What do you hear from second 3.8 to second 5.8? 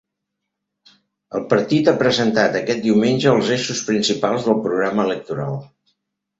principals del programa electoral.